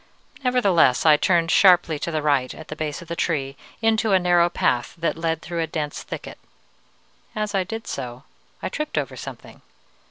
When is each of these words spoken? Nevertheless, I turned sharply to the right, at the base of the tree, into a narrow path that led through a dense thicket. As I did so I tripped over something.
Nevertheless, 0.43 1.05
I 1.05 1.15
turned 1.15 1.51
sharply 1.51 1.99
to 1.99 2.09
the 2.09 2.23
right, 2.23 2.55
at 2.55 2.69
the 2.69 2.75
base 2.75 3.03
of 3.03 3.07
the 3.07 3.15
tree, 3.15 3.55
into 3.83 4.13
a 4.13 4.17
narrow 4.19 4.49
path 4.49 4.95
that 4.97 5.15
led 5.15 5.43
through 5.43 5.61
a 5.61 5.67
dense 5.67 6.01
thicket. 6.01 6.39
As 7.35 7.53
I 7.53 7.63
did 7.63 7.85
so 7.85 8.23
I 8.63 8.69
tripped 8.69 8.97
over 8.97 9.15
something. 9.15 9.61